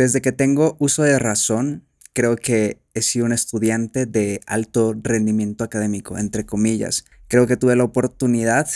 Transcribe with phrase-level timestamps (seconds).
[0.00, 5.62] Desde que tengo uso de razón, creo que he sido un estudiante de alto rendimiento
[5.62, 7.04] académico, entre comillas.
[7.28, 8.66] Creo que tuve la oportunidad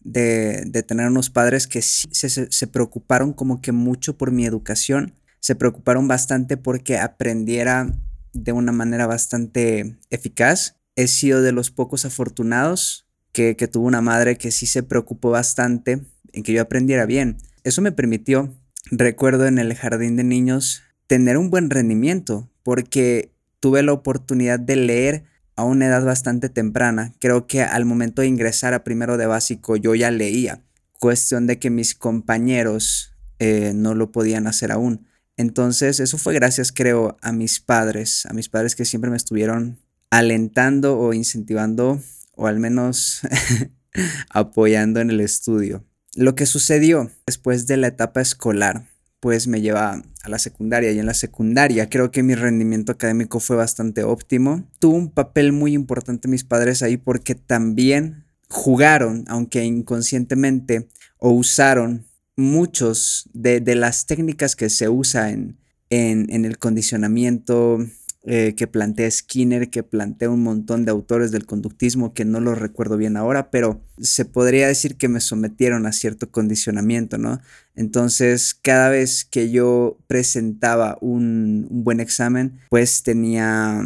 [0.00, 5.54] de, tener unos padres que se, se preocuparon como que mucho por mi educación, se
[5.54, 7.90] preocuparon bastante porque aprendiera
[8.34, 10.76] de una manera bastante eficaz.
[10.94, 15.30] He sido de los pocos afortunados que, que tuvo una madre que sí se preocupó
[15.30, 16.02] bastante
[16.34, 17.38] en que yo aprendiera bien.
[17.64, 18.54] Eso me permitió,
[18.90, 24.76] recuerdo en el jardín de niños, tener un buen rendimiento porque tuve la oportunidad de
[24.76, 25.24] leer
[25.56, 27.12] a una edad bastante temprana.
[27.18, 30.62] Creo que al momento de ingresar a primero de básico yo ya leía.
[31.00, 35.06] Cuestión de que mis compañeros eh, no lo podían hacer aún.
[35.36, 39.78] Entonces, eso fue gracias, creo, a mis padres, a mis padres que siempre me estuvieron
[40.10, 42.00] alentando o incentivando,
[42.34, 43.20] o al menos
[44.30, 45.84] apoyando en el estudio.
[46.16, 48.88] Lo que sucedió después de la etapa escolar,
[49.20, 53.38] pues me lleva a la secundaria y en la secundaria creo que mi rendimiento académico
[53.38, 54.66] fue bastante óptimo.
[54.78, 62.06] Tuvo un papel muy importante mis padres ahí porque también jugaron, aunque inconscientemente, o usaron
[62.34, 65.58] muchos de, las técnicas que se usa en,
[65.90, 67.78] en, el condicionamiento
[68.28, 72.56] eh, que plantea Skinner, que plantea un montón de autores del conductismo que no lo
[72.56, 77.40] recuerdo bien ahora, pero se podría decir que me sometieron a cierto condicionamiento, ¿no?
[77.76, 83.80] Entonces, cada vez que yo presentaba un, buen examen, pues tenía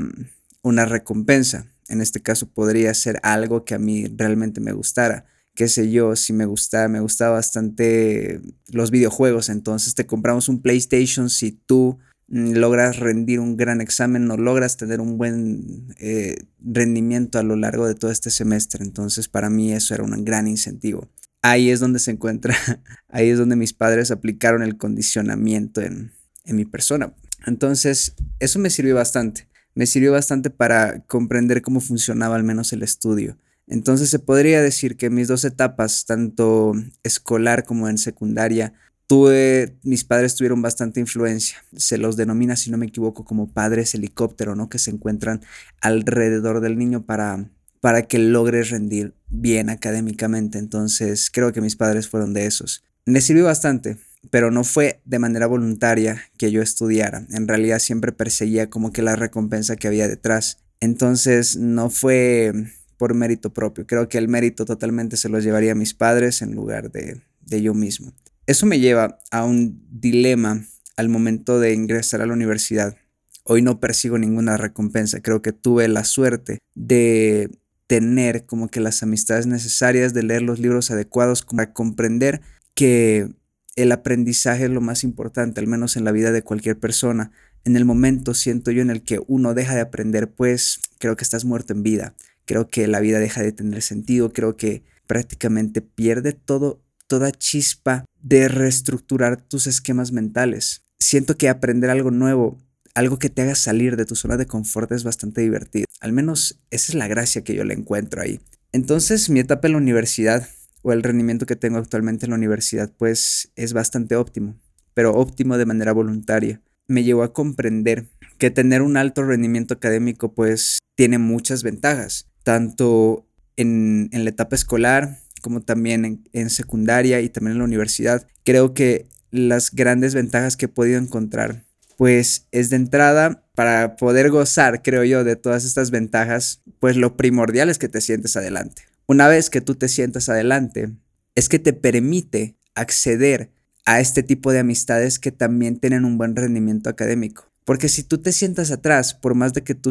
[0.62, 1.66] una recompensa.
[1.88, 6.16] En este caso podría ser algo que a mí realmente me gustara qué sé yo,
[6.16, 11.98] si me gusta, me gusta bastante los videojuegos, entonces te compramos un PlayStation si tú
[11.98, 17.56] mm, logras rendir un gran examen, no logras tener un buen eh, rendimiento a lo
[17.56, 18.84] largo de todo este semestre.
[18.84, 21.08] Entonces para mí eso era un gran incentivo.
[21.42, 22.54] Ahí es donde se encuentra,
[23.08, 26.12] ahí es donde mis padres aplicaron el condicionamiento en,
[26.44, 27.14] en mi persona.
[27.46, 29.48] Entonces eso me sirvió bastante.
[29.74, 33.38] Me sirvió bastante para comprender cómo funcionaba al menos el estudio.
[33.66, 36.72] Entonces se podría decir que mis dos etapas, tanto
[37.04, 38.74] escolar como en secundaria,
[39.10, 41.56] tuve, mis padres tuvieron bastante influencia.
[41.76, 44.68] Se los denomina, si no me equivoco, como padres helicóptero, ¿no?
[44.68, 45.40] Que se encuentran
[45.80, 47.50] alrededor del niño para,
[47.80, 50.58] para que logre rendir bien académicamente.
[50.58, 52.84] Entonces creo que mis padres fueron de esos.
[53.04, 53.96] Me sirvió bastante,
[54.30, 57.26] pero no fue de manera voluntaria que yo estudiara.
[57.30, 60.58] En realidad siempre perseguía como que la recompensa que había detrás.
[60.78, 62.52] Entonces no fue
[62.96, 63.88] por mérito propio.
[63.88, 67.60] Creo que el mérito totalmente se lo llevaría a mis padres en lugar de, de
[67.60, 68.12] yo mismo.
[68.50, 70.64] Eso me lleva a un dilema
[70.96, 72.96] al momento de ingresar a la universidad.
[73.44, 75.20] Hoy no persigo ninguna recompensa.
[75.20, 77.48] Creo que tuve la suerte de
[77.86, 82.40] tener como que las amistades necesarias, de leer los libros adecuados para comprender
[82.74, 83.28] que
[83.76, 87.30] el aprendizaje es lo más importante, al menos en la vida de cualquier persona.
[87.64, 91.22] En el momento siento yo en el que uno deja de aprender, pues creo que
[91.22, 92.16] estás muerto en vida
[92.50, 98.04] creo que la vida deja de tener sentido, creo que prácticamente pierde todo, toda chispa
[98.22, 100.84] de reestructurar tus esquemas mentales.
[101.00, 102.56] Siento que aprender algo nuevo,
[102.94, 105.86] algo que te haga salir de tu zona de confort es bastante divertido.
[106.00, 108.40] Al menos esa es la gracia que yo le encuentro ahí.
[108.70, 110.46] Entonces mi etapa en la universidad
[110.82, 114.60] o el rendimiento que tengo actualmente en la universidad pues es bastante óptimo,
[114.94, 116.62] pero óptimo de manera voluntaria.
[116.86, 118.06] Me llevó a comprender
[118.38, 125.18] que tener un alto rendimiento académico pues tiene muchas ventajas tanto en, la etapa escolar
[125.40, 128.26] como también en, secundaria y también en la universidad.
[128.44, 131.64] Creo que las grandes ventajas que he podido encontrar,
[131.96, 137.16] pues es de entrada para poder gozar, creo yo, de todas estas ventajas, pues lo
[137.16, 138.82] primordial es que te sientes adelante.
[139.06, 140.92] Una vez que tú te sientas adelante,
[141.34, 143.50] es que te permite acceder
[143.84, 147.50] a este tipo de amistades que también tienen un buen rendimiento académico.
[147.64, 149.90] Porque si tú te sientas atrás, por más de que tú,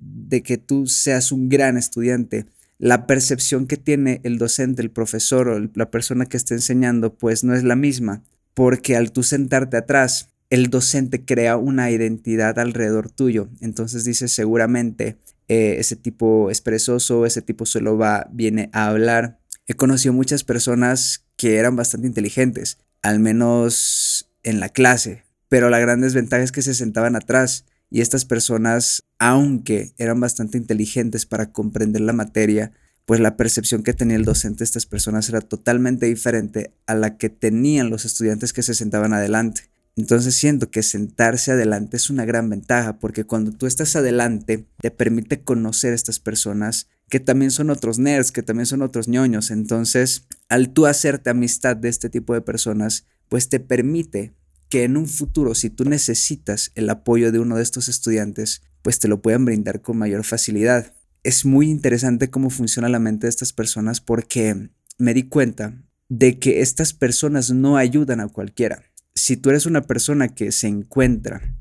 [0.00, 2.46] de que tú seas un gran estudiante,
[2.82, 7.44] la percepción que tiene el docente, el profesor o la persona que está enseñando, pues
[7.44, 8.24] no es la misma.
[8.54, 13.48] Porque al tú sentarte atrás, el docente crea una identidad alrededor tuyo.
[13.60, 19.38] Entonces dice seguramente eh, ese tipo es perezoso, ese tipo solo va, viene a hablar.
[19.68, 25.78] He conocido muchas personas que eran bastante inteligentes, al menos en la clase, pero la
[25.78, 31.52] gran desventaja es que se sentaban atrás y estas personas, aunque eran bastante inteligentes para
[31.52, 32.72] comprender la materia,
[33.04, 37.18] pues la percepción que tenía el docente de estas personas era totalmente diferente a la
[37.18, 39.68] que tenían los estudiantes que se sentaban adelante.
[39.94, 44.90] Entonces siento que sentarse adelante es una gran ventaja porque cuando tú estás adelante te
[44.90, 49.50] permite conocer a estas personas que también son otros nerds, que también son otros ñoños.
[49.50, 54.32] Entonces, al tú hacerte amistad de este tipo de personas, pues te permite
[54.72, 58.98] que en un futuro, si tú necesitas el apoyo de uno de estos estudiantes, pues
[58.98, 60.94] te lo puedan brindar con mayor facilidad.
[61.22, 65.74] Es muy interesante cómo funciona la mente de estas personas porque me di cuenta
[66.08, 68.82] de que estas personas no ayudan a cualquiera.
[69.14, 71.54] Si tú eres una persona que se encuentra,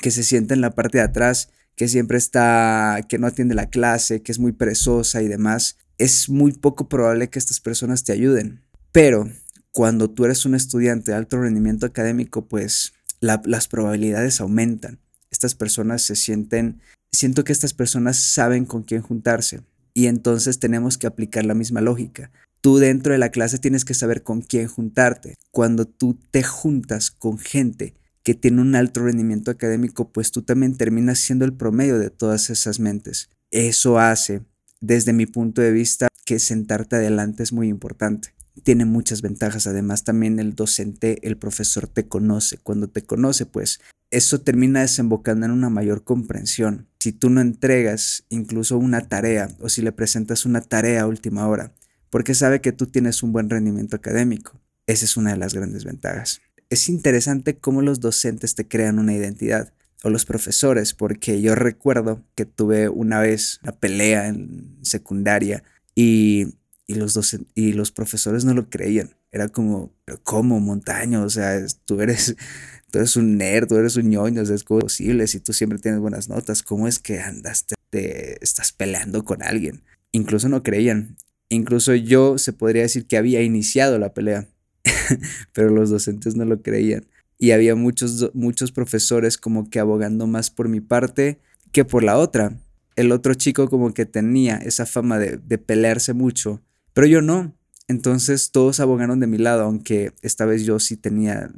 [0.00, 3.70] que se siente en la parte de atrás, que siempre está, que no atiende la
[3.70, 8.10] clase, que es muy perezosa y demás, es muy poco probable que estas personas te
[8.10, 8.64] ayuden.
[8.90, 9.30] Pero
[9.76, 15.00] cuando tú eres un estudiante de alto rendimiento académico, pues las probabilidades aumentan.
[15.30, 16.80] Estas personas se sienten,
[17.12, 19.60] siento que estas personas saben con quién juntarse
[19.92, 22.32] y entonces tenemos que aplicar la misma lógica.
[22.62, 25.34] Tú dentro de la clase tienes que saber con quién juntarte.
[25.50, 30.78] Cuando tú te juntas con gente que tiene un alto rendimiento académico, pues tú también
[30.78, 33.28] terminas siendo el promedio de todas esas mentes.
[33.50, 34.40] Eso hace,
[34.80, 39.66] desde mi punto de vista, que sentarte adelante es muy importante tiene muchas ventajas.
[39.66, 42.58] Además, también el docente, el profesor te conoce.
[42.58, 43.80] Cuando te conoce, pues
[44.10, 46.88] eso termina desembocando en una mayor comprensión.
[47.00, 51.46] Si tú no entregas incluso una tarea o si le presentas una tarea a última
[51.48, 51.72] hora,
[52.10, 54.60] porque sabe que tú tienes un buen rendimiento académico.
[54.86, 56.40] Esa es una de las grandes ventajas.
[56.70, 59.72] Es interesante cómo los docentes te crean una identidad
[60.02, 65.64] o los profesores, porque yo recuerdo que tuve una vez una pelea en secundaria
[65.94, 66.54] y
[66.86, 69.10] y los, y los profesores no lo creían.
[69.32, 71.24] Era como, pero ¿cómo, montaño?
[71.24, 72.36] O sea, tú eres,
[72.90, 76.28] tú eres un nerd, tú eres un ñoño, es posible si tú siempre tienes buenas
[76.28, 76.62] notas.
[76.62, 79.82] ¿Cómo es que andas, te, estás peleando con alguien?
[80.12, 81.16] Incluso no creían.
[81.48, 84.48] Incluso yo se podría decir que había iniciado la pelea,
[85.52, 87.06] pero los docentes no lo creían.
[87.38, 91.40] Y había muchos, muchos profesores como que abogando más por mi parte
[91.72, 92.58] que por la otra.
[92.94, 96.62] El otro chico como que tenía esa fama de, de pelearse mucho
[96.96, 97.54] pero yo no.
[97.88, 101.50] Entonces todos abogaron de mi lado, aunque esta vez yo sí tenía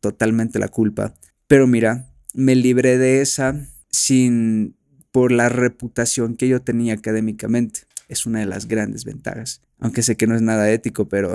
[0.00, 1.14] totalmente la culpa.
[1.46, 4.76] Pero mira, me libré de esa sin
[5.10, 7.84] por la reputación que yo tenía académicamente.
[8.10, 9.62] Es una de las grandes ventajas.
[9.78, 11.34] Aunque sé que no es nada ético, pero,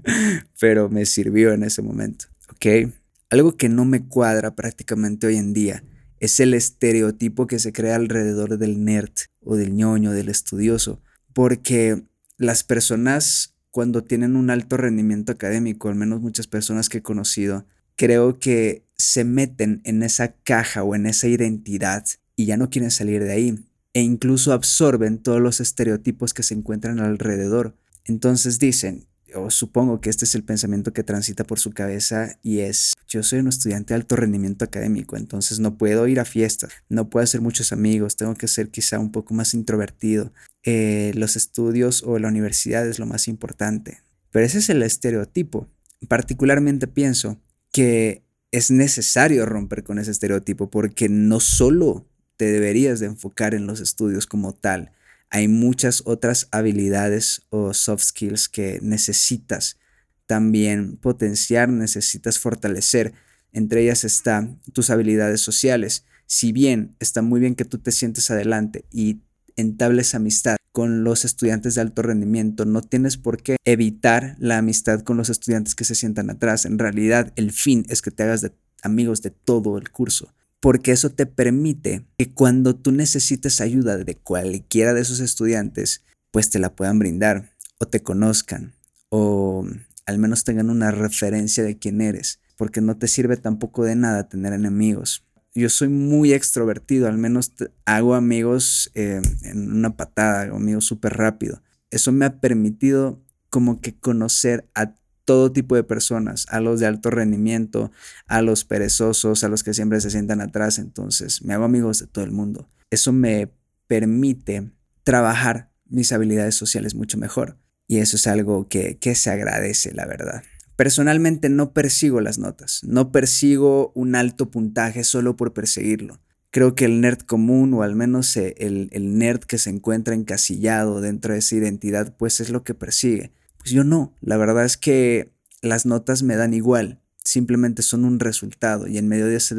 [0.60, 2.24] pero me sirvió en ese momento.
[2.50, 2.92] ¿Ok?
[3.30, 5.84] Algo que no me cuadra prácticamente hoy en día
[6.18, 11.00] es el estereotipo que se crea alrededor del nerd o del ñoño, del estudioso.
[11.32, 12.07] Porque
[12.38, 17.66] las personas cuando tienen un alto rendimiento académico, al menos muchas personas que he conocido,
[17.96, 22.04] creo que se meten en esa caja o en esa identidad
[22.36, 26.54] y ya no quieren salir de ahí e incluso absorben todos los estereotipos que se
[26.54, 27.76] encuentran alrededor.
[28.04, 32.60] Entonces dicen, o supongo que este es el pensamiento que transita por su cabeza y
[32.60, 36.72] es, yo soy un estudiante de alto rendimiento académico, entonces no puedo ir a fiestas,
[36.88, 40.32] no puedo hacer muchos amigos, tengo que ser quizá un poco más introvertido,
[40.70, 44.02] eh, los estudios o la universidad es lo más importante.
[44.30, 45.66] Pero ese es el estereotipo.
[46.08, 47.40] Particularmente pienso
[47.72, 48.22] que
[48.52, 52.06] es necesario romper con ese estereotipo porque no solo
[52.36, 54.92] te deberías de enfocar en los estudios como tal,
[55.30, 59.78] hay muchas otras habilidades o soft skills que necesitas
[60.26, 63.14] también potenciar, necesitas fortalecer.
[63.54, 66.04] Entre ellas están tus habilidades sociales.
[66.26, 69.22] Si bien está muy bien que tú te sientes adelante y
[69.56, 75.02] entables amistad con los estudiantes de alto rendimiento, no tienes por qué evitar la amistad
[75.02, 76.64] con los estudiantes que se sientan atrás.
[76.64, 78.50] En realidad, el fin es que te hagas
[78.82, 84.16] amigos de todo el curso porque eso te permite que cuando tú necesites ayuda de
[84.16, 88.74] cualquiera de esos estudiantes, pues te la puedan brindar o te conozcan
[89.08, 89.66] o
[90.06, 94.28] al menos tengan una referencia de quién eres, porque no te sirve tampoco de nada
[94.28, 95.24] tener enemigos.
[95.54, 97.52] Yo soy muy extrovertido, al menos
[97.84, 101.62] hago amigos eh, en una patada, hago amigos súper rápido.
[101.90, 106.86] Eso me ha permitido como que conocer a todo tipo de personas, a los de
[106.86, 107.90] alto rendimiento,
[108.26, 110.78] a los perezosos, a los que siempre se sientan atrás.
[110.78, 112.68] Entonces, me hago amigos de todo el mundo.
[112.90, 113.52] Eso me
[113.86, 114.70] permite
[115.04, 117.58] trabajar mis habilidades sociales mucho mejor.
[117.86, 120.42] Y eso es algo que, que se agradece, la verdad.
[120.78, 126.20] Personalmente no persigo las notas, no persigo un alto puntaje solo por perseguirlo.
[126.52, 131.00] Creo que el nerd común, o al menos el, el nerd que se encuentra encasillado
[131.00, 133.32] dentro de esa identidad, pues es lo que persigue.
[133.56, 135.32] Pues yo no, la verdad es que
[135.62, 139.56] las notas me dan igual, simplemente son un resultado y en medio de ese,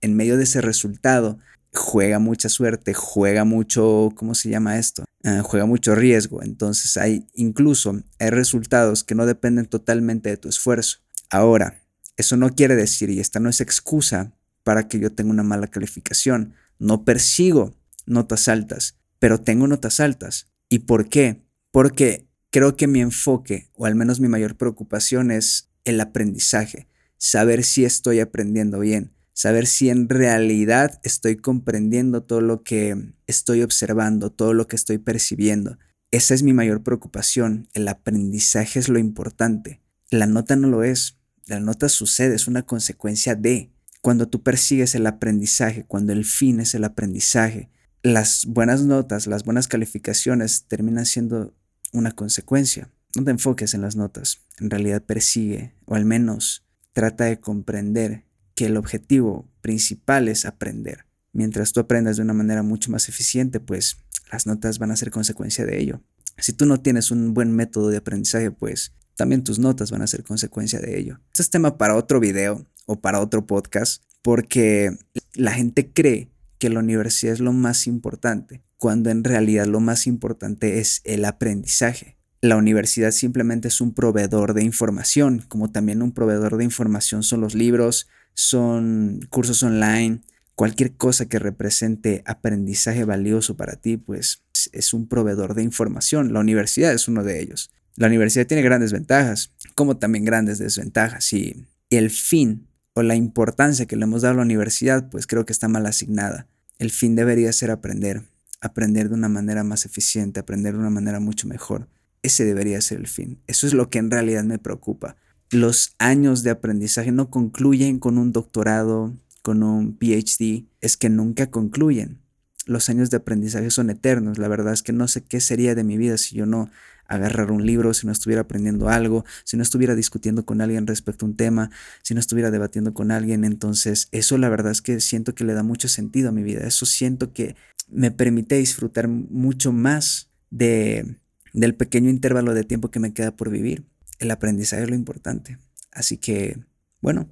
[0.00, 1.40] en medio de ese resultado
[1.72, 5.04] juega mucha suerte, juega mucho, ¿cómo se llama esto?
[5.24, 10.48] Ah, juega mucho riesgo, entonces hay incluso hay resultados que no dependen totalmente de tu
[10.48, 10.98] esfuerzo.
[11.30, 11.82] Ahora,
[12.16, 15.68] eso no quiere decir, y esta no es excusa para que yo tenga una mala
[15.68, 17.74] calificación, no persigo
[18.06, 20.48] notas altas, pero tengo notas altas.
[20.68, 21.42] ¿Y por qué?
[21.70, 26.88] Porque creo que mi enfoque, o al menos mi mayor preocupación, es el aprendizaje.
[27.22, 33.62] saber si estoy aprendiendo bien, saber si en realidad estoy comprendiendo todo lo que estoy
[33.62, 35.78] observando, todo lo que estoy percibiendo.
[36.10, 37.66] Esa es mi mayor preocupación.
[37.72, 39.80] El aprendizaje es lo importante.
[40.10, 41.16] La nota no lo es.
[41.46, 43.72] La nota sucede, es una consecuencia de.
[44.02, 47.70] Cuando tú persigues el aprendizaje, cuando el fin es el aprendizaje,
[48.02, 51.54] las buenas notas, las buenas calificaciones terminan siendo
[51.94, 52.90] una consecuencia.
[53.16, 58.28] No te enfoques en las notas, en realidad persigue, o al menos trata de comprender
[58.60, 61.06] que el objetivo principal es aprender.
[61.32, 63.96] Mientras tú aprendas de una manera mucho más eficiente, pues
[64.30, 66.02] las notas van a ser consecuencia de ello.
[66.36, 70.06] Si tú no tienes un buen método de aprendizaje, pues también tus notas van a
[70.06, 71.20] ser consecuencia de ello.
[71.28, 74.94] Este es tema para otro video o para otro podcast, porque
[75.32, 80.06] la gente cree que la universidad es lo más importante, cuando en realidad lo más
[80.06, 82.18] importante es el aprendizaje.
[82.42, 87.42] La universidad simplemente es un proveedor de información, como también un proveedor de información son
[87.42, 90.22] los libros, son cursos online,
[90.54, 94.42] cualquier cosa que represente aprendizaje valioso para ti, pues
[94.72, 96.32] es un proveedor de información.
[96.32, 97.72] La universidad es uno de ellos.
[97.96, 101.32] La universidad tiene grandes ventajas, como también grandes desventajas.
[101.34, 105.44] Y, el fin o la importancia que le hemos dado a la universidad, pues creo
[105.44, 106.46] que está mal asignada.
[106.78, 108.22] El fin debería ser aprender,
[108.60, 111.88] aprender de una manera más eficiente, aprender de una manera mucho mejor.
[112.22, 113.40] Ese debería ser el fin.
[113.46, 115.16] Eso es lo que en realidad me preocupa.
[115.50, 121.50] Los años de aprendizaje no concluyen con un doctorado, con un PhD, es que nunca
[121.50, 122.20] concluyen.
[122.66, 124.38] Los años de aprendizaje son eternos.
[124.38, 126.70] La verdad es que no sé qué sería de mi vida si yo no
[127.10, 131.26] agarrara un libro, si no estuviera aprendiendo algo, si no estuviera discutiendo con alguien respecto
[131.26, 131.70] a un tema,
[132.02, 133.44] si no estuviera debatiendo con alguien.
[133.44, 136.60] Entonces, eso la verdad es que siento que le da mucho sentido a mi vida.
[136.66, 137.56] Eso siento que
[137.88, 141.18] me permite disfrutar mucho más de
[141.52, 143.84] del pequeño intervalo de tiempo que me queda por vivir.
[144.18, 145.58] El aprendizaje es lo importante.
[145.92, 146.58] Así que,
[147.00, 147.28] bueno,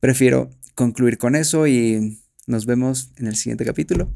[0.00, 4.12] prefiero concluir con eso y nos vemos en el siguiente capítulo.